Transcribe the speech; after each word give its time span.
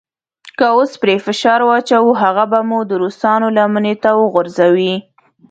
که 0.57 0.65
اوس 0.75 0.91
پرې 1.01 1.15
فشار 1.25 1.59
واچوو 1.69 2.17
هغه 2.23 2.43
به 2.51 2.59
مو 2.69 2.79
د 2.89 2.91
روسانو 3.01 3.47
لمنې 3.57 3.93
ته 4.03 4.09
وغورځوي. 4.21 4.95